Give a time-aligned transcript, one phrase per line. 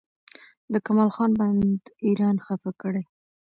[0.73, 3.03] د کمال خان بند ایران خفه کړی؟